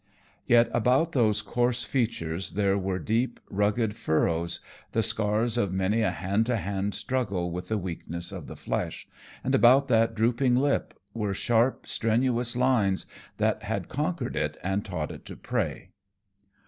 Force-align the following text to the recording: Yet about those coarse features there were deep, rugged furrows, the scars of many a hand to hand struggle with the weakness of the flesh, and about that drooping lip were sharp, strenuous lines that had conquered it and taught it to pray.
Yet 0.47 0.67
about 0.73 1.11
those 1.11 1.43
coarse 1.43 1.83
features 1.83 2.53
there 2.53 2.75
were 2.75 2.97
deep, 2.97 3.39
rugged 3.51 3.95
furrows, 3.95 4.59
the 4.93 5.03
scars 5.03 5.59
of 5.59 5.71
many 5.73 6.01
a 6.01 6.09
hand 6.09 6.47
to 6.47 6.55
hand 6.57 6.95
struggle 6.95 7.51
with 7.51 7.67
the 7.67 7.77
weakness 7.77 8.31
of 8.31 8.47
the 8.47 8.55
flesh, 8.55 9.07
and 9.43 9.53
about 9.53 9.89
that 9.89 10.15
drooping 10.15 10.55
lip 10.55 10.95
were 11.13 11.35
sharp, 11.35 11.85
strenuous 11.85 12.55
lines 12.55 13.05
that 13.37 13.61
had 13.61 13.89
conquered 13.89 14.35
it 14.35 14.57
and 14.63 14.83
taught 14.83 15.11
it 15.11 15.23
to 15.25 15.35
pray. 15.35 15.91